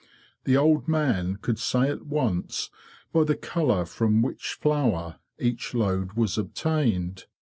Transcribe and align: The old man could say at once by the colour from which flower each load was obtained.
The 0.45 0.57
old 0.57 0.87
man 0.87 1.35
could 1.35 1.59
say 1.59 1.87
at 1.87 2.07
once 2.07 2.71
by 3.13 3.23
the 3.23 3.35
colour 3.35 3.85
from 3.85 4.23
which 4.23 4.57
flower 4.59 5.19
each 5.37 5.75
load 5.75 6.13
was 6.13 6.39
obtained. 6.39 7.25